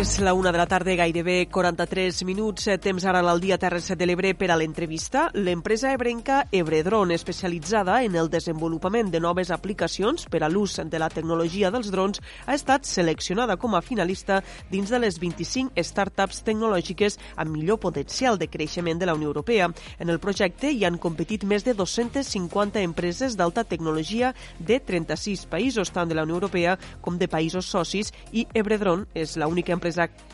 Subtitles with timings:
[0.00, 2.70] És la una de la tarda, gairebé 43 minuts.
[2.80, 5.26] Temps ara al dia Terres de l'Ebre per a l'entrevista.
[5.34, 11.10] L'empresa ebrenca Ebredron, especialitzada en el desenvolupament de noves aplicacions per a l'ús de la
[11.12, 14.38] tecnologia dels drons, ha estat seleccionada com a finalista
[14.70, 19.68] dins de les 25 startups tecnològiques amb millor potencial de creixement de la Unió Europea.
[19.98, 25.92] En el projecte hi han competit més de 250 empreses d'alta tecnologia de 36 països,
[25.92, 29.89] tant de la Unió Europea com de països socis, i Ebredron és l'única empresa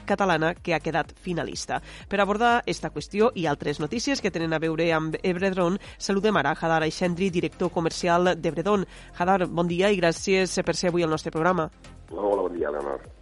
[0.06, 1.80] catalana que ha quedat finalista.
[2.08, 6.56] Per abordar esta qüestió i altres notícies que tenen a veure amb Ebredron, saludem ara
[6.56, 8.86] Hadar Aixendri, director comercial d'Ebredron.
[9.18, 11.70] Hadar, bon dia i gràcies per ser avui al nostre programa.
[12.10, 13.16] Hola, bon dia, Leonor.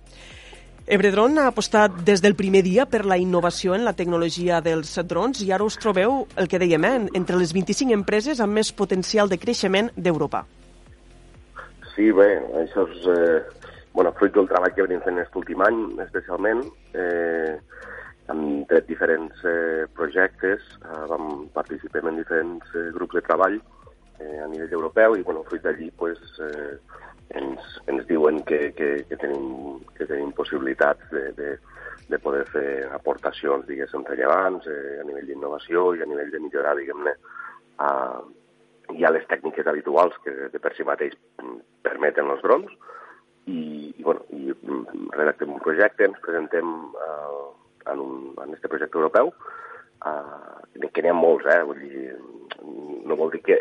[0.84, 5.40] Ebredron ha apostat des del primer dia per la innovació en la tecnologia dels drons
[5.40, 9.30] i ara us trobeu, el que dèiem, eh, entre les 25 empreses amb més potencial
[9.30, 10.44] de creixement d'Europa.
[11.94, 12.28] Sí, bé,
[12.60, 13.40] això és eh,
[13.94, 16.64] bueno, fruit del treball que venim fent aquest últim any, especialment,
[16.98, 17.54] eh,
[18.32, 23.54] hem tret diferents eh, projectes, eh, vam participar en diferents eh, grups de treball
[24.18, 26.74] eh, a nivell europeu i, bueno, fruit d'allí, pues, eh,
[27.38, 31.52] ens, ens diuen que, que, que, tenim, que tenim possibilitats de, de,
[32.10, 36.74] de poder fer aportacions, diguéssim, rellevants eh, a nivell d'innovació i a nivell de millorar,
[36.80, 37.14] diguem-ne,
[37.78, 37.92] a,
[38.98, 41.14] ja les tècniques habituals que de per si mateix
[41.86, 42.74] permeten els drons,
[43.46, 47.50] i, i, bueno, i mm, redactem un projecte, ens presentem uh,
[47.92, 48.14] en, un,
[48.44, 49.32] en este projecte europeu,
[50.04, 51.62] uh, que n'hi ha molts, eh?
[51.66, 52.14] Vull dir,
[53.04, 53.58] no vol dir que,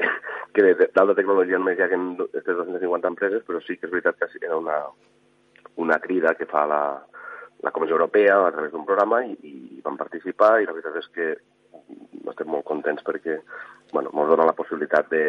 [0.56, 4.30] que d'alta tecnologia només hi hagi aquestes 250 empreses, però sí que és veritat que
[4.42, 4.80] era una,
[5.84, 6.84] una crida que fa la,
[7.64, 11.09] la Comissió Europea a través d'un programa i, i vam participar i la veritat és
[11.16, 11.30] que
[12.31, 13.40] estem molt contents perquè
[13.92, 15.23] bueno, ens dona la possibilitat de,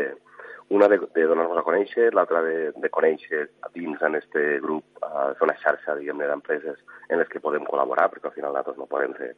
[0.68, 5.32] una de, de donar-nos a conèixer, l'altra de, de conèixer dins en este grup, uh,
[5.36, 6.80] fer una xarxa, diguem-ne, d'empreses
[7.10, 9.30] en les que podem col·laborar, perquè al final nosaltres no podem fer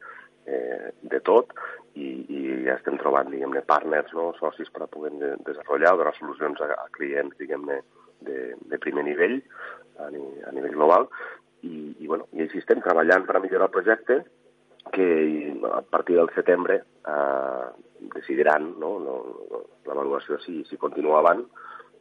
[0.47, 1.51] eh, de tot,
[1.99, 4.29] i, i ja estem trobant, diguem-ne, partners, no?
[4.39, 7.81] socis per poder de, desenvolupar, donar solucions a, a clients, diguem-ne,
[8.27, 8.39] de,
[8.71, 9.41] de primer nivell,
[9.99, 11.09] a, ni, a nivell global,
[11.65, 14.21] i, i, bueno, i així estem treballant per millorar el projecte,
[14.91, 17.67] que a partir del setembre eh,
[18.13, 19.15] decidiran no, no,
[19.87, 21.43] l'avaluació si, si continua avant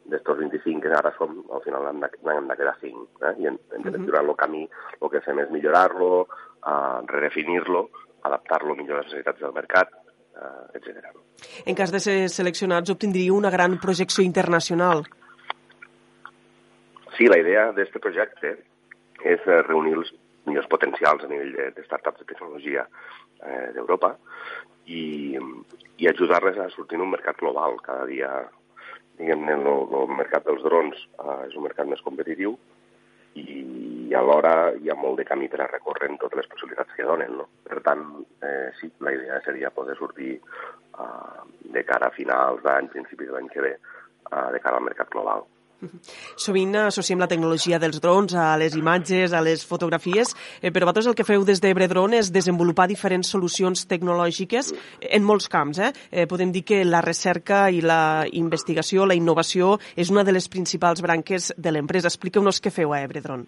[0.07, 3.07] d'estos 25 que ara som, al final han de, de quedar 5.
[3.27, 3.35] Eh?
[3.43, 4.31] I en definitiva, uh -huh.
[4.31, 4.69] el camí
[5.01, 6.29] el que fem és millorar-lo,
[6.67, 7.91] eh, redefinir-lo,
[8.23, 9.89] adaptar-lo millor a les necessitats del mercat,
[10.37, 11.07] eh, etc.
[11.65, 15.05] En cas de ser seleccionats, obtindríeu una gran projecció internacional.
[17.17, 18.59] Sí, la idea d'aquest projecte
[19.25, 20.13] és reunir els
[20.47, 22.87] millors potencials a nivell de, de startups de tecnologia
[23.43, 24.15] eh, d'Europa
[24.87, 25.37] i,
[25.99, 27.79] i ajudar-les a sortir en un mercat global.
[27.83, 28.31] Cada dia,
[29.19, 29.69] diguem-ne, el,
[30.01, 32.57] el mercat dels drons eh, és un mercat més competitiu
[33.37, 37.05] i alhora hi ha molt de camí per a recórrer en totes les possibilitats que
[37.05, 37.37] donen.
[37.41, 37.49] No?
[37.67, 38.07] Per tant,
[38.47, 41.43] eh, sí, la idea seria poder sortir eh,
[41.75, 43.75] de cara a finals d'any, principis de l'any que ve,
[44.31, 45.45] eh, de cara al mercat global.
[46.41, 50.33] Sovint associem la tecnologia dels drons a les imatges, a les fotografies,
[50.63, 55.51] eh, però vosaltres el que feu des d'Ebredron és desenvolupar diferents solucions tecnològiques en molts
[55.53, 55.79] camps.
[55.79, 55.93] Eh?
[56.11, 56.27] eh?
[56.27, 61.05] Podem dir que la recerca i la investigació, la innovació, és una de les principals
[61.05, 62.09] branques de l'empresa.
[62.09, 63.47] Expliqueu-nos què feu a Ebredron.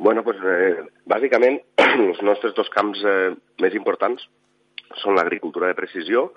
[0.00, 1.60] Bueno, pues, eh, bàsicament,
[2.08, 4.24] els nostres dos camps eh, més importants
[5.02, 6.30] són l'agricultura de precisió,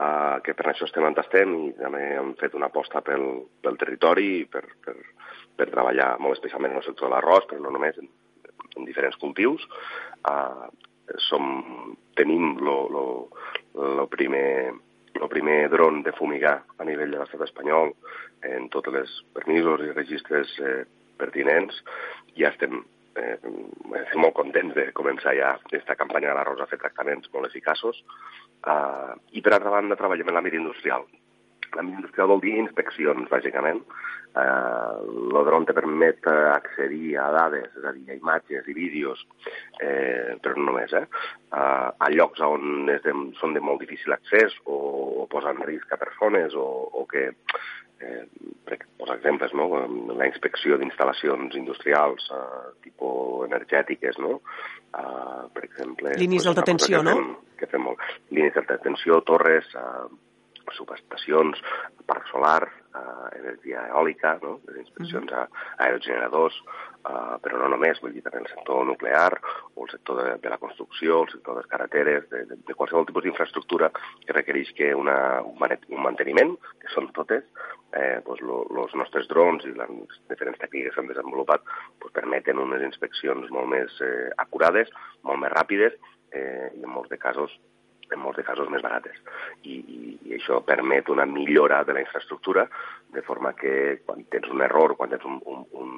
[0.00, 3.26] uh, que per això estem on estem i també hem fet una aposta pel,
[3.62, 4.96] pel territori per, per,
[5.56, 8.08] per treballar molt especialment en el sector de l'arròs, però no només, en,
[8.76, 9.66] en diferents cultius.
[10.26, 10.70] Uh,
[11.30, 13.04] som, tenim lo, lo,
[13.74, 14.72] lo primer
[15.20, 17.90] el primer dron de fumigar a nivell de l'estat espanyol
[18.46, 20.84] en totes les permisos i registres eh,
[21.20, 21.82] pertinents.
[22.38, 22.84] Ja estem
[23.20, 23.38] eh,
[24.02, 28.02] estem molt contents de començar ja aquesta campanya de l'arròs a fer tractaments molt eficaços.
[28.60, 31.06] Uh, I per altra banda treballem en l'àmbit industrial.
[31.76, 33.84] L'àmbit industrial vol dir inspeccions, bàsicament.
[34.30, 39.24] Uh, el dron te permet accedir a dades, és a dir, a imatges i vídeos,
[39.82, 41.06] eh, però no només, eh?
[41.50, 44.76] Uh, a llocs on és de, són de molt difícil accés o,
[45.24, 46.68] o posen en risc a persones o,
[47.00, 47.30] o que
[48.00, 49.68] eh, posar exemples, no?
[50.16, 54.40] la inspecció d'instal·lacions industrials, eh, tipus energètiques, no?
[54.96, 56.16] Eh, per exemple...
[56.20, 57.16] Línies d'alta tensió, no?
[57.60, 58.02] que fem molt.
[58.32, 60.08] Línies d'alta tensió, torres, eh,
[60.76, 61.60] subestacions,
[62.10, 62.64] parc solar,
[62.94, 64.58] uh, energia eòlica, no?
[64.68, 66.56] les inspeccions a, a aerogeneradors,
[67.06, 69.30] uh, però no només, vull dir també el sector nuclear
[69.74, 72.78] o el sector de, de la construcció, el sector de les carreteres, de, de, de
[72.78, 73.92] qualsevol tipus d'infraestructura
[74.24, 77.46] que requereix que una, un, un manteniment, que són totes,
[77.96, 78.42] eh, doncs
[78.84, 81.64] els nostres drons i les diferents tècniques que s'han desenvolupat
[82.00, 84.90] doncs permeten unes inspeccions molt més eh, acurades,
[85.26, 85.96] molt més ràpides
[86.32, 87.54] eh, i en molts de casos
[88.12, 89.16] en molts de casos més barates.
[89.62, 92.66] I, i, I això permet una millora de la infraestructura,
[93.14, 95.92] de forma que quan tens un error, quan tens un, un, un,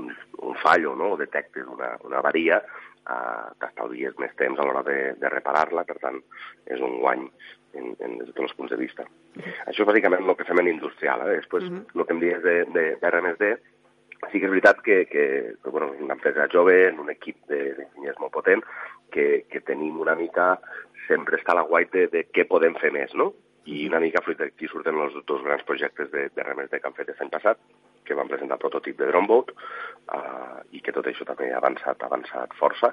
[0.00, 1.12] un, un fallo no?
[1.14, 2.62] o detectes una, una avaria,
[3.06, 6.18] eh, t'estalvies més temps a l'hora de, de reparar-la, per tant,
[6.66, 7.26] és un guany
[7.76, 9.06] en, en, des de tots els punts de vista.
[9.06, 9.54] Uh -huh.
[9.70, 11.26] Això és bàsicament el que fem en industrial.
[11.26, 11.36] Eh?
[11.36, 11.84] Després, uh -huh.
[11.94, 13.44] el que em dius de, de, de RMSD,
[14.30, 17.36] sí que és veritat que, que, que bueno, és una empresa jove, en un equip
[17.48, 18.62] d'enginyers molt potent,
[19.10, 20.60] que, que tenim una mica
[21.06, 23.32] sempre està a la guai de, de què podem fer més, no?
[23.66, 26.96] I una mica fruit d'aquí surten els dos grans projectes de, de RMSD que han
[26.98, 27.62] fet l'any passat,
[28.06, 29.50] que van presentar el prototip de Droneboat,
[30.14, 32.92] uh, i que tot això també ha avançat, ha avançat força,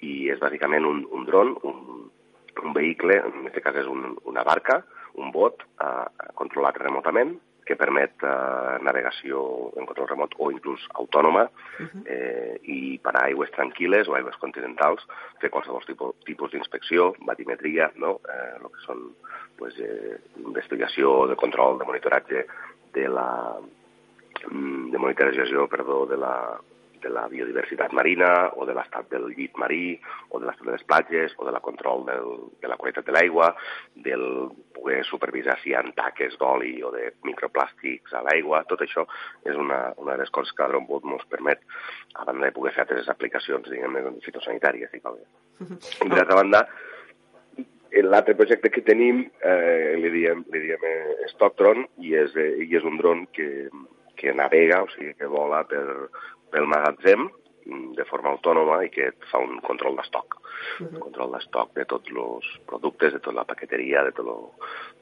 [0.00, 2.08] i és bàsicament un, un dron, un,
[2.62, 4.80] un vehicle, en aquest cas és un, una barca,
[5.20, 6.08] un bot, uh,
[6.40, 9.40] controlat remotament, que permet eh, navegació
[9.76, 12.02] en control remot o inclús autònoma uh -huh.
[12.06, 15.02] eh, i per a aigües tranquil·les o aigües continentals
[15.40, 18.20] fer qualsevol tipus, tipus d'inspecció, batimetria, no?
[18.28, 19.10] eh, el que són
[19.58, 22.46] pues, eh, investigació, de control, de monitoratge
[22.92, 23.58] de la
[24.50, 26.60] mm, de monitoratge, perdó, de la,
[27.06, 29.94] de la biodiversitat marina o de l'estat del llit marí
[30.30, 32.32] o de l'estat de les platges o de la control del,
[32.62, 33.52] de la qualitat de l'aigua,
[34.06, 34.26] del
[34.74, 39.06] poder supervisar si hi ha taques d'oli o de microplàstics a l'aigua, tot això
[39.46, 41.62] és una, una de les coses que Dronebot ens permet
[42.14, 45.18] a banda de poder fer altres aplicacions, diguem-ne, fitosanitàries i tal.
[46.04, 46.66] I per altra banda,
[48.02, 52.68] l'altre projecte que tenim eh, li diem, li diem eh, Stocktron i és, eh, i
[52.76, 53.70] és un dron que,
[54.18, 55.84] que navega, o sigui, que vola per,
[56.56, 57.28] pel magatzem
[57.66, 60.36] de forma autònoma i que et fa un control d'estoc.
[60.80, 60.98] Uh -huh.
[60.98, 64.50] control d'estoc de tots els productes, de tota la paqueteria, de tot lo,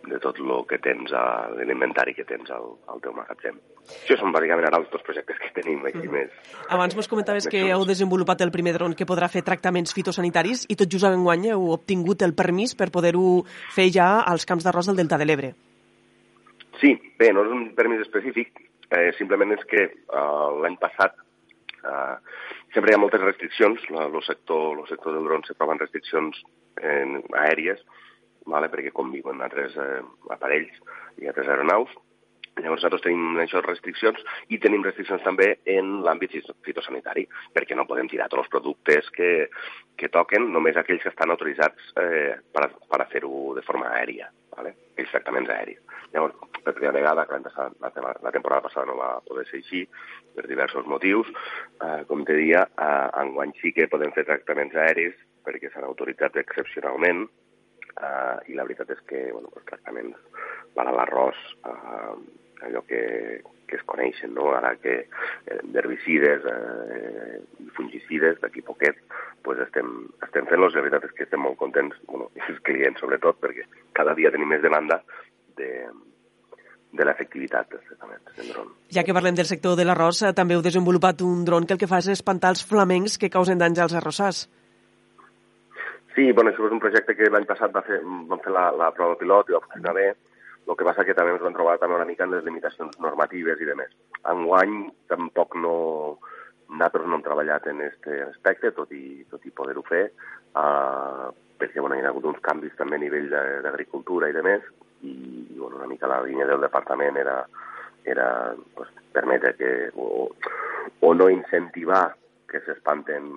[0.06, 3.56] de tot lo que tens a l'inventari que tens al, al teu magatzem.
[4.04, 6.10] Això són bàsicament ara els dos projectes que tenim aquí uh -huh.
[6.10, 6.30] més.
[6.68, 10.76] Abans mos comentaves que heu desenvolupat el primer dron que podrà fer tractaments fitosanitaris i
[10.76, 14.86] tot just en guany heu obtingut el permís per poder-ho fer ja als camps d'arròs
[14.86, 15.54] del Delta de l'Ebre.
[16.80, 18.48] Sí, bé, no és un permís específic,
[18.90, 21.23] eh, simplement és que eh, l'any passat
[21.84, 22.16] Uh,
[22.74, 26.40] sempre hi ha moltes restriccions, el sector, el sector del dron se troben restriccions
[26.80, 27.84] en, aèries,
[28.50, 28.70] vale?
[28.72, 30.00] perquè conviuen altres eh,
[30.34, 30.74] aparells
[31.22, 31.92] i altres aeronaus,
[32.54, 34.20] Llavors nosaltres tenim això restriccions
[34.54, 36.36] i tenim restriccions també en l'àmbit
[36.66, 37.24] fitosanitari,
[37.56, 39.30] perquè no podem tirar tots els productes que,
[39.98, 44.76] que toquen, només aquells que estan autoritzats eh, per, per fer-ho de forma aèria, ¿vale?
[44.94, 45.82] aquells tractaments aèris.
[46.14, 49.84] Llavors, per primera vegada, que la, la, temporada passada no va poder ser així,
[50.34, 51.30] per diversos motius,
[51.82, 56.38] eh, com te dia, eh, enguany sí que podem fer tractaments aèris perquè s'han autoritzat
[56.40, 57.26] excepcionalment,
[57.98, 62.14] eh, i la veritat és que bueno, els tractaments per a l'arròs eh,
[62.64, 63.02] allò que,
[63.68, 64.48] que es coneixen, no?
[64.56, 68.98] ara que eh, d'herbicides eh, i fungicides d'aquí poquet
[69.44, 69.92] pues estem,
[70.24, 73.66] estem fent-los, la veritat és que estem molt contents, bueno, els clients sobretot, perquè
[73.98, 75.02] cada dia tenim més demanda
[75.58, 75.70] de,
[76.94, 78.74] de l'efectivitat dels tractaments en dron.
[78.94, 81.80] Ja que parlem del sector de l'arròs, eh, també heu desenvolupat un dron que el
[81.80, 84.44] que fa és espantar els flamencs que causen danys als arrossars.
[86.14, 88.92] Sí, bueno, això és un projecte que l'any passat va fer, vam fer la, la
[88.94, 90.06] prova pilot i va funcionar bé,
[90.64, 93.60] el que passa que també ens vam trobar també una mica en les limitacions normatives
[93.60, 93.90] i demés.
[94.34, 94.78] Enguany
[95.10, 95.74] tampoc no...
[96.74, 100.06] Nosaltres no hem treballat en aquest aspecte, tot i, tot i poder-ho fer,
[100.56, 101.28] uh,
[101.60, 103.28] perquè bueno, hi ha hagut uns canvis també a nivell
[103.62, 104.64] d'agricultura i demés,
[105.04, 105.12] i
[105.64, 107.38] bueno, una mica la línia del departament era,
[108.04, 110.28] era pues, permetre que, o,
[111.00, 112.14] o no incentivar
[112.48, 113.30] que s'espanten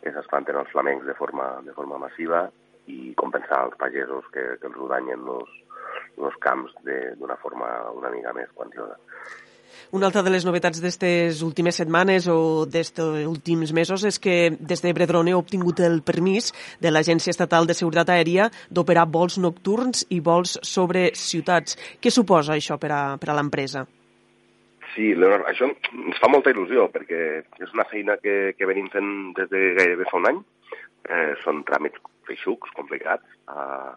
[0.00, 2.44] que s'espanten els flamencs de forma, de forma massiva
[2.86, 5.50] i compensar els pagesos que, que els danyen els,
[6.22, 8.94] els camps d'una forma una mica més quantiosa.
[9.96, 14.82] Una altra de les novetats d'aquestes últimes setmanes o d'aquests últims mesos és que des
[14.82, 16.52] de Bredrone heu obtingut el permís
[16.82, 21.78] de l'Agència Estatal de Seguretat Aèria d'operar vols nocturns i vols sobre ciutats.
[22.00, 23.86] Què suposa això per a, per a l'empresa?
[24.96, 27.22] Sí, Leonard, això ens fa molta il·lusió perquè
[27.60, 30.38] és una feina que, que venim fent des de gairebé fa un any.
[31.06, 33.36] Eh, són tràmits feixucs, complicats.
[33.52, 33.92] Eh,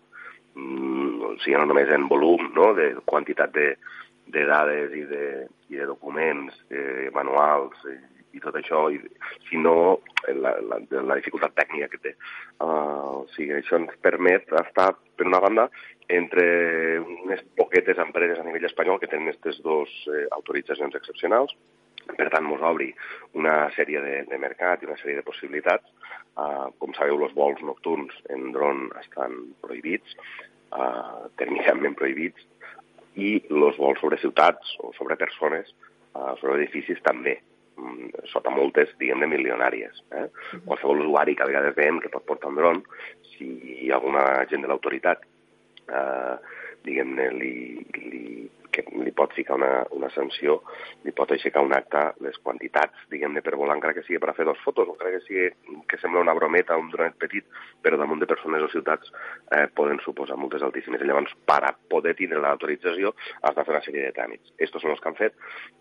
[0.60, 3.70] mm, o sigui, no només en volum, no?, de quantitat de,
[4.34, 5.26] de dades i de,
[5.74, 7.98] i de documents, eh, manuals i,
[8.38, 9.00] i tot això, i,
[9.50, 10.00] si no,
[10.38, 12.16] la, la, la dificultat tècnica que té.
[12.62, 15.70] Uh, o sigui, això ens permet estar, per una banda,
[16.10, 16.46] entre
[17.00, 21.54] unes poquetes empreses a nivell espanyol que tenen aquestes dues eh, autoritzacions excepcionals,
[22.18, 22.90] per tant, ens obri
[23.38, 25.86] una sèrie de, de mercat i una sèrie de possibilitats.
[26.40, 30.16] Uh, com sabeu, els vols nocturns en dron estan prohibits,
[30.72, 32.46] uh, tècnicament prohibits,
[33.20, 35.72] i els vols sobre ciutats o sobre persones,
[36.16, 37.38] uh, sobre edificis també,
[37.78, 40.04] mm, sota moltes, diguem de milionàries.
[40.12, 40.28] Eh?
[40.66, 42.84] Qualsevol usuari que a vegades veiem que pot portar un dron,
[43.36, 45.24] si alguna gent de l'autoritat
[45.90, 46.36] eh,
[46.86, 47.54] diguem-ne, li,
[48.06, 48.24] li
[48.72, 50.60] que li pot ficar una, una sanció,
[51.06, 54.36] li pot aixecar un acte les quantitats, diguem-ne, per volar, encara que sigui per a
[54.38, 57.48] fer dos fotos, o encara que sigui que sembla una brometa, un dronet petit,
[57.84, 59.12] però damunt de persones o ciutats
[59.56, 61.04] eh, poden suposar multes altíssimes.
[61.06, 64.56] Llavors, per a poder tindre l'autorització, has de fer una sèrie de tràmits.
[64.58, 65.40] Estos són els que han fet.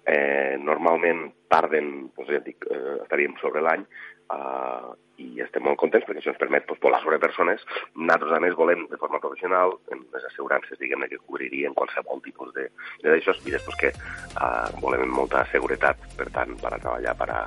[0.08, 3.84] Eh, normalment tarden, doncs ja dic, eh, estaríem sobre l'any,
[4.28, 7.62] Uh, i estem molt contents perquè això ens permet pues, volar sobre persones.
[7.96, 12.52] Nosaltres, a més, volem de forma professional en les assegurances, diguem-ne, que cobririen qualsevol tipus
[12.54, 12.68] de,
[13.02, 17.30] de d'això i després que uh, volem molta seguretat, per tant, per a treballar per
[17.34, 17.40] a,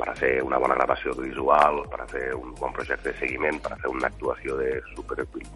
[0.00, 3.62] per a fer una bona gravació visual, per a fer un bon projecte de seguiment,
[3.64, 5.46] per a fer una actuació de, super, de,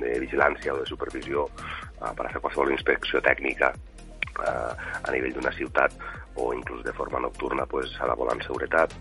[0.00, 1.46] de vigilància o de supervisió,
[2.00, 3.74] uh, per a fer qualsevol inspecció tècnica
[4.42, 5.94] uh, a nivell d'una ciutat
[6.38, 8.94] o inclús de forma nocturna pues, s'ha de volar en seguretat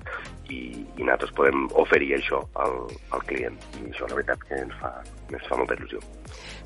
[0.50, 0.60] i,
[0.98, 2.80] i nosaltres podem oferir això al,
[3.14, 4.92] al client i això la veritat que ens fa,
[5.30, 6.02] ens fa molta il·lusió.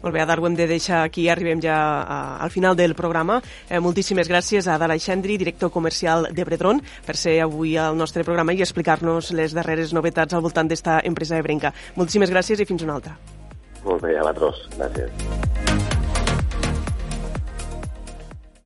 [0.01, 3.42] Molt bé, Adar, ho hem de deixar aquí, arribem ja a, al final del programa.
[3.70, 8.25] Eh, moltíssimes gràcies a Adar Aixendri, director comercial de Bredron, per ser avui al nostre
[8.28, 11.75] programa i explicar-nos les darreres novetats al voltant d'esta empresa ebrenca.
[12.00, 13.18] Moltíssimes gràcies i fins una altra.
[13.84, 14.66] Molt bé, a vosaltres.
[14.78, 15.61] Gràcies.